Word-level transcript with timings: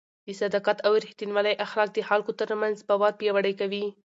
د 0.25 0.27
صداقت 0.41 0.77
او 0.85 0.91
رښتینولۍ 1.03 1.55
اخلاق 1.65 1.89
د 1.93 1.99
خلکو 2.09 2.31
ترمنځ 2.39 2.75
باور 2.89 3.11
پیاوړی 3.19 3.53
کوي. 3.61 3.85